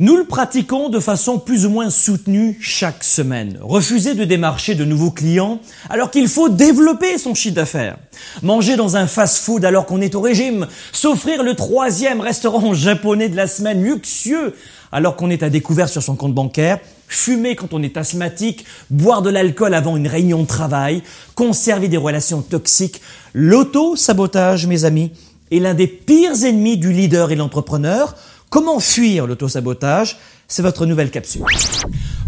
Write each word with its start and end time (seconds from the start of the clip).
Nous 0.00 0.16
le 0.16 0.26
pratiquons 0.26 0.90
de 0.90 1.00
façon 1.00 1.40
plus 1.40 1.66
ou 1.66 1.70
moins 1.70 1.90
soutenue 1.90 2.56
chaque 2.60 3.02
semaine. 3.02 3.58
Refuser 3.60 4.14
de 4.14 4.24
démarcher 4.24 4.76
de 4.76 4.84
nouveaux 4.84 5.10
clients 5.10 5.58
alors 5.90 6.12
qu'il 6.12 6.28
faut 6.28 6.48
développer 6.48 7.18
son 7.18 7.34
chiffre 7.34 7.56
d'affaires. 7.56 7.96
Manger 8.42 8.76
dans 8.76 8.96
un 8.96 9.08
fast-food 9.08 9.64
alors 9.64 9.86
qu'on 9.86 10.00
est 10.00 10.14
au 10.14 10.20
régime. 10.20 10.68
S'offrir 10.92 11.42
le 11.42 11.54
troisième 11.54 12.20
restaurant 12.20 12.74
japonais 12.74 13.28
de 13.28 13.34
la 13.34 13.48
semaine 13.48 13.82
luxueux 13.82 14.54
alors 14.92 15.16
qu'on 15.16 15.30
est 15.30 15.42
à 15.42 15.50
découvert 15.50 15.88
sur 15.88 16.00
son 16.00 16.14
compte 16.14 16.32
bancaire. 16.32 16.78
Fumer 17.08 17.56
quand 17.56 17.74
on 17.74 17.82
est 17.82 17.96
asthmatique. 17.96 18.66
Boire 18.90 19.22
de 19.22 19.30
l'alcool 19.30 19.74
avant 19.74 19.96
une 19.96 20.06
réunion 20.06 20.42
de 20.42 20.46
travail. 20.46 21.02
Conserver 21.34 21.88
des 21.88 21.96
relations 21.96 22.42
toxiques. 22.42 23.00
L'auto-sabotage, 23.34 24.68
mes 24.68 24.84
amis, 24.84 25.10
est 25.50 25.58
l'un 25.58 25.74
des 25.74 25.88
pires 25.88 26.44
ennemis 26.44 26.76
du 26.76 26.92
leader 26.92 27.32
et 27.32 27.36
l'entrepreneur. 27.36 28.14
Comment 28.50 28.80
fuir 28.80 29.26
l'autosabotage? 29.26 30.16
C'est 30.46 30.62
votre 30.62 30.86
nouvelle 30.86 31.10
capsule. 31.10 31.44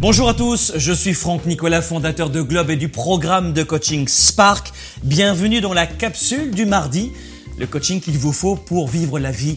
Bonjour 0.00 0.28
à 0.28 0.34
tous, 0.34 0.72
je 0.76 0.92
suis 0.92 1.14
Franck 1.14 1.46
Nicolas, 1.46 1.80
fondateur 1.80 2.28
de 2.28 2.42
Globe 2.42 2.68
et 2.68 2.76
du 2.76 2.90
programme 2.90 3.54
de 3.54 3.62
coaching 3.62 4.06
Spark. 4.06 4.70
Bienvenue 5.02 5.62
dans 5.62 5.72
la 5.72 5.86
capsule 5.86 6.50
du 6.50 6.66
mardi, 6.66 7.10
le 7.58 7.66
coaching 7.66 8.02
qu'il 8.02 8.18
vous 8.18 8.34
faut 8.34 8.54
pour 8.54 8.86
vivre 8.86 9.18
la 9.18 9.30
vie 9.30 9.56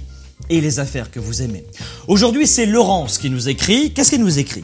et 0.50 0.62
les 0.62 0.80
affaires 0.80 1.12
que 1.12 1.20
vous 1.20 1.42
aimez. 1.42 1.66
Aujourd'hui, 2.08 2.48
c'est 2.48 2.66
Laurence 2.66 3.18
qui 3.18 3.30
nous 3.30 3.50
écrit. 3.50 3.92
Qu'est-ce 3.92 4.12
qu'il 4.12 4.22
nous 4.22 4.40
écrit? 4.40 4.64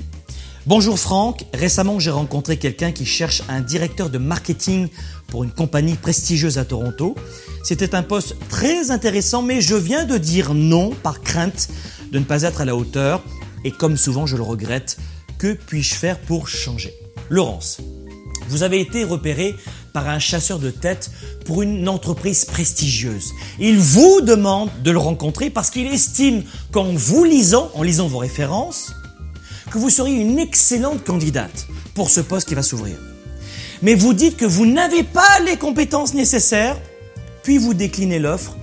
Bonjour 0.70 1.00
Franck, 1.00 1.46
récemment 1.52 1.98
j'ai 1.98 2.12
rencontré 2.12 2.58
quelqu'un 2.58 2.92
qui 2.92 3.04
cherche 3.04 3.42
un 3.50 3.60
directeur 3.60 4.12
de 4.12 4.20
marketing 4.20 4.88
pour 5.26 5.44
une 5.44 5.50
compagnie 5.50 5.96
prestigieuse 5.96 6.60
à 6.60 6.64
Toronto. 6.64 7.16
C'était 7.64 7.96
un 7.96 8.04
poste 8.04 8.36
très 8.50 8.92
intéressant 8.92 9.42
mais 9.42 9.62
je 9.62 9.74
viens 9.74 10.06
de 10.06 10.20
dire 10.20 10.54
non 10.54 10.92
par 10.92 11.22
crainte 11.22 11.70
de 12.12 12.20
ne 12.20 12.24
pas 12.24 12.44
être 12.44 12.62
à 12.62 12.66
la 12.66 12.76
hauteur 12.76 13.24
et 13.66 13.72
comme 13.72 13.98
souvent 13.98 14.28
je 14.28 14.38
le 14.38 14.44
regrette, 14.44 14.98
que 15.40 15.54
puis-je 15.54 15.96
faire 15.96 16.20
pour 16.20 16.48
changer? 16.48 16.94
Laurence, 17.30 17.80
vous 18.48 18.62
avez 18.62 18.80
été 18.80 19.04
repéré 19.04 19.56
par 19.92 20.08
un 20.08 20.20
chasseur 20.20 20.60
de 20.60 20.70
tête 20.70 21.10
pour 21.46 21.64
une 21.64 21.90
entreprise 21.90 22.46
prestigieuse. 22.46 23.32
Il 23.60 23.80
vous 23.80 24.22
demande 24.22 24.70
de 24.84 24.92
le 24.92 25.00
rencontrer 25.00 25.50
parce 25.50 25.72
qu'il 25.72 25.88
estime 25.88 26.44
qu'en 26.72 26.94
vous 26.94 27.24
lisant, 27.24 27.72
en 27.74 27.82
lisant 27.82 28.08
vos 28.08 28.20
références, 28.20 28.92
que 29.70 29.78
vous 29.78 29.90
seriez 29.90 30.20
une 30.20 30.40
excellente 30.40 31.04
candidate 31.04 31.68
pour 31.94 32.10
ce 32.10 32.22
poste 32.22 32.48
qui 32.48 32.56
va 32.56 32.64
s'ouvrir. 32.64 32.98
Mais 33.82 33.96
vous 33.96 34.14
dites 34.14 34.38
que 34.38 34.46
vous 34.46 34.66
n'avez 34.66 35.04
pas 35.04 35.40
les 35.46 35.58
compétences 35.58 36.14
nécessaires, 36.14 36.78
puis 37.44 37.58
vous 37.58 37.74
déclinez 37.74 38.20
l'offre, 38.20 38.58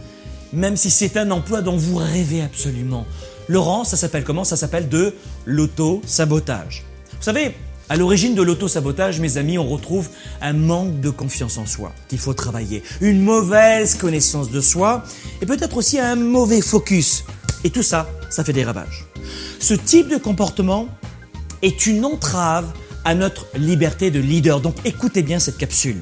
même 0.52 0.77
si 0.77 0.90
c'est 0.90 1.16
un 1.16 1.30
emploi 1.30 1.62
dont 1.62 1.77
vous 1.77 1.96
rêvez 1.96 2.42
absolument. 2.42 3.06
Laurent, 3.48 3.84
ça 3.84 3.96
s'appelle 3.96 4.24
comment? 4.24 4.44
Ça 4.44 4.56
s'appelle 4.56 4.88
de 4.88 5.14
l'auto-sabotage. 5.44 6.84
Vous 7.12 7.22
savez, 7.22 7.54
à 7.88 7.96
l'origine 7.96 8.34
de 8.34 8.42
l'auto-sabotage, 8.42 9.20
mes 9.20 9.38
amis, 9.38 9.58
on 9.58 9.68
retrouve 9.68 10.08
un 10.42 10.52
manque 10.52 11.00
de 11.00 11.10
confiance 11.10 11.56
en 11.56 11.66
soi 11.66 11.92
qu'il 12.08 12.18
faut 12.18 12.34
travailler, 12.34 12.82
une 13.00 13.22
mauvaise 13.22 13.94
connaissance 13.94 14.50
de 14.50 14.60
soi 14.60 15.04
et 15.40 15.46
peut-être 15.46 15.77
aussi 15.77 16.00
un 16.00 16.16
mauvais 16.16 16.60
focus. 16.60 17.24
Et 17.64 17.70
tout 17.70 17.84
ça, 17.84 18.08
ça 18.28 18.42
fait 18.42 18.52
des 18.52 18.64
ravages. 18.64 19.05
Ce 19.58 19.74
type 19.74 20.08
de 20.08 20.16
comportement 20.16 20.88
est 21.62 21.86
une 21.86 22.05
entrave 22.05 22.72
à 23.05 23.14
notre 23.14 23.46
liberté 23.56 24.10
de 24.10 24.20
leader. 24.20 24.60
Donc 24.60 24.77
écoutez 24.84 25.22
bien 25.22 25.38
cette 25.38 25.58
capsule. 25.58 26.00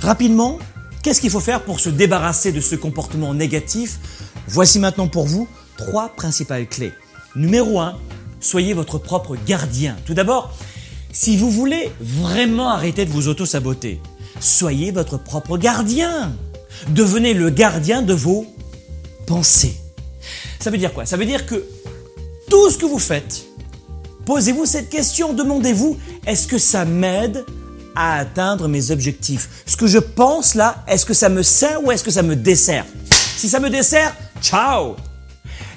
Rapidement, 0.00 0.58
qu'est-ce 1.02 1.20
qu'il 1.20 1.30
faut 1.30 1.40
faire 1.40 1.62
pour 1.62 1.80
se 1.80 1.88
débarrasser 1.88 2.52
de 2.52 2.60
ce 2.60 2.76
comportement 2.76 3.34
négatif? 3.34 3.98
Voici 4.46 4.78
maintenant 4.78 5.08
pour 5.08 5.26
vous 5.26 5.48
trois 5.76 6.10
principales 6.10 6.66
clés. 6.66 6.92
Numéro 7.36 7.80
1, 7.80 7.96
soyez 8.40 8.72
votre 8.72 8.98
propre 8.98 9.36
gardien. 9.46 9.96
Tout 10.06 10.14
d'abord, 10.14 10.56
si 11.12 11.36
vous 11.36 11.50
voulez 11.50 11.90
vraiment 12.00 12.70
arrêter 12.70 13.04
de 13.04 13.10
vous 13.10 13.28
auto-saboter, 13.28 14.00
soyez 14.40 14.90
votre 14.92 15.18
propre 15.18 15.58
gardien. 15.58 16.32
Devenez 16.90 17.34
le 17.34 17.50
gardien 17.50 18.02
de 18.02 18.14
vos 18.14 18.46
pensées. 19.26 19.76
Ça 20.60 20.70
veut 20.70 20.78
dire 20.78 20.92
quoi? 20.92 21.06
Ça 21.06 21.16
veut 21.16 21.26
dire 21.26 21.46
que 21.46 21.64
tout 22.48 22.70
ce 22.70 22.78
que 22.78 22.86
vous 22.86 22.98
faites, 22.98 23.44
posez-vous 24.24 24.66
cette 24.66 24.90
question, 24.90 25.32
demandez-vous, 25.32 25.96
est-ce 26.26 26.46
que 26.46 26.58
ça 26.58 26.84
m'aide 26.84 27.44
à 27.94 28.18
atteindre 28.18 28.68
mes 28.68 28.90
objectifs? 28.90 29.48
Ce 29.66 29.76
que 29.76 29.86
je 29.86 29.98
pense 29.98 30.54
là, 30.54 30.84
est-ce 30.86 31.06
que 31.06 31.14
ça 31.14 31.28
me 31.28 31.42
sert 31.42 31.82
ou 31.84 31.90
est-ce 31.90 32.04
que 32.04 32.10
ça 32.10 32.22
me 32.22 32.36
dessert? 32.36 32.86
Si 33.36 33.48
ça 33.48 33.60
me 33.60 33.70
dessert, 33.70 34.14
ciao! 34.42 34.96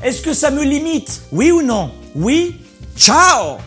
Est-ce 0.04 0.22
que 0.22 0.34
ça 0.34 0.50
me 0.50 0.64
limite? 0.64 1.22
Oui 1.32 1.52
ou 1.52 1.62
non? 1.62 1.92
Oui 2.16 2.56
Ciao! 2.98 3.58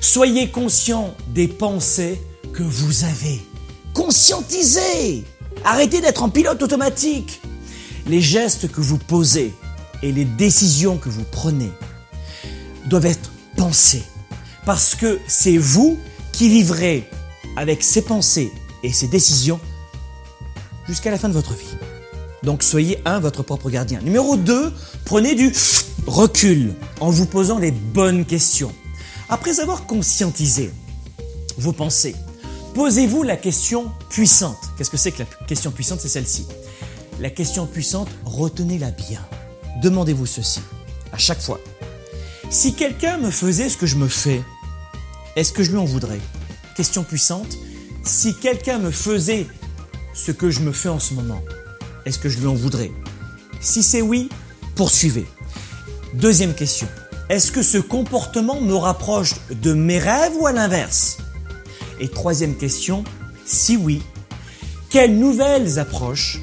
Soyez 0.00 0.50
conscient 0.50 1.14
des 1.28 1.48
pensées 1.48 2.20
que 2.52 2.62
vous 2.62 3.04
avez. 3.04 3.40
Conscientisez! 3.92 5.24
Arrêtez 5.64 6.00
d'être 6.00 6.22
en 6.22 6.28
pilote 6.28 6.62
automatique. 6.62 7.40
Les 8.06 8.20
gestes 8.20 8.70
que 8.70 8.80
vous 8.80 8.98
posez 8.98 9.54
et 10.02 10.12
les 10.12 10.24
décisions 10.24 10.98
que 10.98 11.08
vous 11.08 11.24
prenez 11.30 11.70
doivent 12.86 13.06
être 13.06 13.30
pensées. 13.56 14.04
Parce 14.64 14.94
que 14.94 15.20
c'est 15.26 15.56
vous 15.56 15.98
qui 16.32 16.48
vivrez 16.48 17.08
avec 17.56 17.82
ces 17.82 18.02
pensées 18.02 18.50
et 18.82 18.92
ces 18.92 19.08
décisions 19.08 19.60
jusqu'à 20.88 21.10
la 21.10 21.18
fin 21.18 21.28
de 21.28 21.34
votre 21.34 21.54
vie. 21.54 21.76
Donc 22.42 22.62
soyez 22.62 22.98
un, 23.04 23.20
votre 23.20 23.42
propre 23.42 23.70
gardien. 23.70 24.00
Numéro 24.00 24.36
2, 24.36 24.72
prenez 25.04 25.34
du 25.34 25.52
recul 26.06 26.74
en 27.00 27.10
vous 27.10 27.26
posant 27.26 27.58
les 27.58 27.70
bonnes 27.70 28.24
questions. 28.24 28.72
Après 29.28 29.60
avoir 29.60 29.86
conscientisé 29.86 30.70
vos 31.56 31.72
pensées, 31.72 32.14
posez-vous 32.74 33.22
la 33.22 33.36
question 33.36 33.90
puissante. 34.10 34.58
Qu'est-ce 34.76 34.90
que 34.90 34.96
c'est 34.96 35.12
que 35.12 35.20
la 35.20 35.46
question 35.46 35.70
puissante? 35.70 36.00
C'est 36.00 36.08
celle-ci. 36.08 36.46
La 37.20 37.30
question 37.30 37.66
puissante, 37.66 38.08
retenez-la 38.24 38.90
bien. 38.90 39.20
Demandez-vous 39.80 40.26
ceci 40.26 40.60
à 41.12 41.18
chaque 41.18 41.40
fois. 41.40 41.60
Si 42.54 42.72
quelqu'un 42.72 43.18
me 43.18 43.32
faisait 43.32 43.68
ce 43.68 43.76
que 43.76 43.84
je 43.84 43.96
me 43.96 44.06
fais, 44.06 44.40
est-ce 45.34 45.52
que 45.52 45.64
je 45.64 45.72
lui 45.72 45.76
en 45.76 45.84
voudrais? 45.84 46.20
Question 46.76 47.02
puissante. 47.02 47.58
Si 48.04 48.36
quelqu'un 48.36 48.78
me 48.78 48.92
faisait 48.92 49.48
ce 50.14 50.30
que 50.30 50.50
je 50.50 50.60
me 50.60 50.70
fais 50.70 50.88
en 50.88 51.00
ce 51.00 51.14
moment, 51.14 51.42
est-ce 52.06 52.20
que 52.20 52.28
je 52.28 52.38
lui 52.38 52.46
en 52.46 52.54
voudrais? 52.54 52.92
Si 53.60 53.82
c'est 53.82 54.02
oui, 54.02 54.28
poursuivez. 54.76 55.26
Deuxième 56.14 56.54
question. 56.54 56.86
Est-ce 57.28 57.50
que 57.50 57.64
ce 57.64 57.78
comportement 57.78 58.60
me 58.60 58.74
rapproche 58.76 59.34
de 59.50 59.72
mes 59.72 59.98
rêves 59.98 60.36
ou 60.38 60.46
à 60.46 60.52
l'inverse? 60.52 61.18
Et 61.98 62.06
troisième 62.06 62.54
question. 62.54 63.02
Si 63.44 63.76
oui, 63.76 64.00
quelles 64.90 65.18
nouvelles 65.18 65.80
approches 65.80 66.38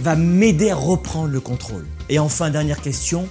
va 0.00 0.16
m'aider 0.16 0.70
à 0.70 0.74
reprendre 0.74 1.28
le 1.28 1.40
contrôle? 1.40 1.86
Et 2.08 2.18
enfin, 2.18 2.50
dernière 2.50 2.82
question. 2.82 3.28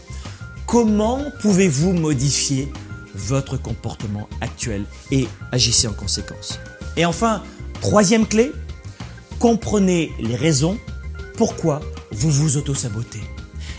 Comment 0.74 1.20
pouvez-vous 1.40 1.94
modifier 1.94 2.68
votre 3.14 3.58
comportement 3.62 4.28
actuel 4.42 4.86
et 5.12 5.28
agissez 5.52 5.88
en 5.88 5.94
conséquence? 5.94 6.60
Et 6.98 7.06
enfin, 7.06 7.44
troisième 7.80 8.26
clé, 8.26 8.52
comprenez 9.38 10.12
les 10.20 10.36
raisons 10.36 10.80
pourquoi 11.38 11.80
vous 12.12 12.32
vous 12.32 12.58
auto-sabotez. 12.58 13.22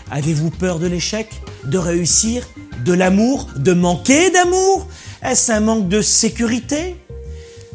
Avez-vous 0.09 0.51
peur 0.51 0.79
de 0.79 0.87
l'échec, 0.87 1.27
de 1.65 1.77
réussir, 1.77 2.47
de 2.85 2.93
l'amour, 2.93 3.49
de 3.57 3.73
manquer 3.73 4.29
d'amour? 4.29 4.87
Est-ce 5.21 5.51
un 5.51 5.59
manque 5.59 5.89
de 5.89 6.01
sécurité? 6.01 6.95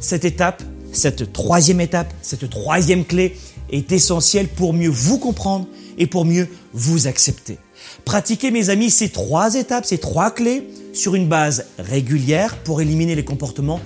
Cette 0.01 0.25
étape, 0.25 0.63
cette 0.95 1.31
troisième 1.35 1.83
étape, 1.83 2.11
cette 2.23 2.49
troisième 2.49 3.05
clé 3.05 3.37
est 3.71 3.93
essentielle 3.93 4.49
pour 4.49 4.73
mieux 4.73 4.89
vous 4.89 5.19
comprendre 5.19 5.67
et 5.99 6.07
pour 6.07 6.25
mieux 6.25 6.49
vous 6.73 7.07
accepter. 7.07 7.59
Pratiquez, 8.05 8.51
mes 8.51 8.71
amis, 8.71 8.91
ces 8.91 9.09
trois 9.09 9.55
étapes, 9.55 9.85
ces 9.85 9.99
trois 9.99 10.31
clés 10.31 10.69
sur 10.93 11.15
une 11.15 11.29
base 11.29 11.67
régulière 11.79 12.57
pour 12.59 12.81
éliminer 12.81 13.15
les 13.15 13.25
comportements 13.25 13.81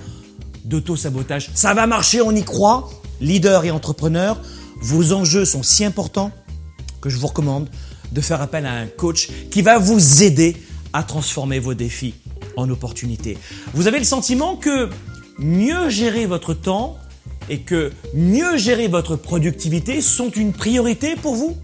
d'auto-sabotage. 0.63 1.51
Ça 1.53 1.73
va 1.73 1.87
marcher, 1.87 2.21
on 2.21 2.31
y 2.31 2.43
croit. 2.43 2.89
Leader 3.21 3.63
et 3.63 3.71
entrepreneur, 3.71 4.41
vos 4.81 5.13
enjeux 5.13 5.45
sont 5.45 5.63
si 5.63 5.85
importants 5.85 6.31
que 6.99 7.09
je 7.09 7.17
vous 7.17 7.27
recommande 7.27 7.69
de 8.11 8.21
faire 8.21 8.41
appel 8.41 8.65
à 8.65 8.73
un 8.73 8.87
coach 8.87 9.29
qui 9.51 9.61
va 9.61 9.77
vous 9.77 10.23
aider 10.23 10.57
à 10.91 11.03
transformer 11.03 11.59
vos 11.59 11.73
défis 11.73 12.15
en 12.57 12.69
opportunités. 12.69 13.37
Vous 13.73 13.87
avez 13.87 13.99
le 13.99 14.05
sentiment 14.05 14.55
que 14.55 14.89
mieux 15.37 15.89
gérer 15.89 16.25
votre 16.25 16.53
temps 16.53 16.97
et 17.49 17.59
que 17.59 17.91
mieux 18.13 18.57
gérer 18.57 18.87
votre 18.87 19.15
productivité 19.15 20.01
sont 20.01 20.29
une 20.29 20.51
priorité 20.51 21.15
pour 21.15 21.35
vous? 21.35 21.57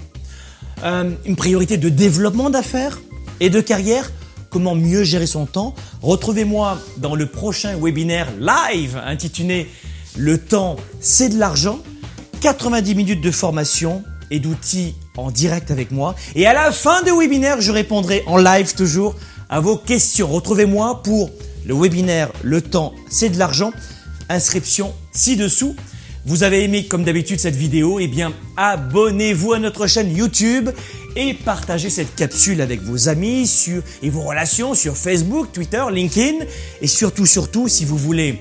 Euh, 0.84 1.12
une 1.26 1.36
priorité 1.36 1.78
de 1.78 1.90
développement 1.90 2.50
d'affaires 2.50 3.02
et 3.40 3.50
de 3.50 3.62
carrière, 3.62 4.12
comment 4.50 4.76
mieux 4.76 5.04
gérer 5.04 5.28
son 5.28 5.46
temps. 5.46 5.76
Retrouvez-moi 6.02 6.80
dans 6.98 7.16
le 7.16 7.26
prochain 7.26 7.78
webinaire 7.82 8.28
live 8.40 9.02
intitulé 9.06 9.70
Le 10.18 10.38
temps, 10.38 10.76
c'est 11.00 11.30
de 11.30 11.38
l'argent. 11.40 11.80
90 12.42 12.96
minutes 12.96 13.22
de 13.22 13.32
formation 13.32 14.04
et 14.32 14.40
d'outils 14.40 14.96
en 15.18 15.30
direct 15.30 15.70
avec 15.70 15.92
moi. 15.92 16.16
Et 16.36 16.48
à 16.48 16.54
la 16.54 16.72
fin 16.72 17.04
du 17.04 17.12
webinaire, 17.12 17.62
je 17.62 17.72
répondrai 17.72 18.24
en 18.26 18.38
live 18.38 18.74
toujours 18.74 19.16
à 19.50 19.60
vos 19.60 19.78
questions. 19.78 20.28
Retrouvez-moi 20.28 21.04
pour 21.04 21.30
le 21.66 21.76
webinaire 21.76 22.30
Le 22.42 22.62
temps, 22.62 22.94
c'est 23.10 23.30
de 23.30 23.38
l'argent. 23.38 23.72
Inscription 24.30 24.94
ci-dessous. 25.12 25.76
Vous 26.24 26.44
avez 26.44 26.64
aimé 26.64 26.86
comme 26.86 27.04
d'habitude 27.04 27.40
cette 27.40 27.56
vidéo, 27.56 28.00
eh 28.00 28.08
bien 28.08 28.32
abonnez-vous 28.56 29.54
à 29.54 29.60
notre 29.60 29.88
chaîne 29.88 30.16
YouTube 30.16 30.70
et 31.16 31.34
partagez 31.34 31.90
cette 31.90 32.14
capsule 32.14 32.62
avec 32.62 32.82
vos 32.82 33.10
amis 33.10 33.48
sur, 33.48 33.82
et 34.04 34.12
vos 34.12 34.22
relations 34.22 34.76
sur 34.76 34.96
Facebook, 34.96 35.52
Twitter, 35.52 35.84
LinkedIn. 35.92 36.46
Et 36.82 36.88
surtout, 36.88 37.26
surtout, 37.26 37.68
si 37.68 37.86
vous 37.86 37.98
voulez 37.98 38.40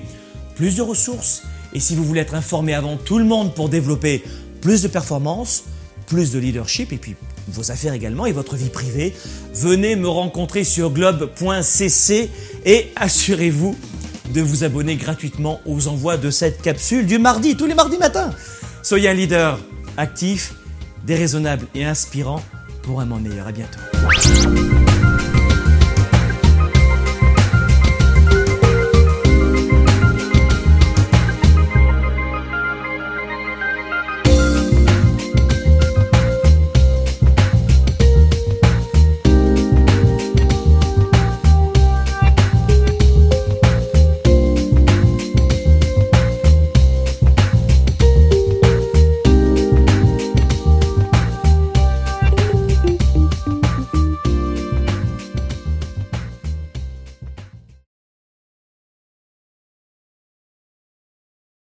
plus 0.55 0.75
de 0.75 0.83
ressources 0.83 1.41
et 1.73 1.79
si 1.79 1.95
vous 1.95 2.03
voulez 2.03 2.21
être 2.21 2.35
informé 2.35 2.75
avant 2.75 2.97
tout 2.97 3.17
le 3.17 3.25
monde 3.25 3.55
pour 3.55 3.67
développer 3.67 4.23
plus 4.61 4.83
de 4.83 4.87
performance, 4.87 5.63
plus 6.05 6.31
de 6.31 6.37
leadership 6.37 6.93
et 6.93 6.97
puis 6.97 7.15
vos 7.47 7.71
affaires 7.71 7.93
également 7.93 8.27
et 8.27 8.31
votre 8.31 8.55
vie 8.57 8.69
privée, 8.69 9.15
venez 9.55 9.95
me 9.95 10.07
rencontrer 10.07 10.63
sur 10.63 10.91
globe.cc 10.91 12.29
et 12.65 12.91
assurez-vous 12.95 13.75
de 14.33 14.41
vous 14.41 14.63
abonner 14.63 14.95
gratuitement 14.95 15.61
aux 15.65 15.87
envois 15.87 16.17
de 16.17 16.29
cette 16.29 16.61
capsule 16.61 17.05
du 17.05 17.19
mardi, 17.19 17.55
tous 17.55 17.65
les 17.65 17.75
mardis 17.75 17.97
matins. 17.97 18.31
Soyez 18.83 19.09
un 19.09 19.13
leader 19.13 19.59
actif, 19.97 20.53
déraisonnable 21.05 21.65
et 21.75 21.85
inspirant 21.85 22.41
pour 22.83 23.01
un 23.01 23.05
monde 23.05 23.23
meilleur. 23.23 23.47
À 23.47 23.51
bientôt. 23.51 23.79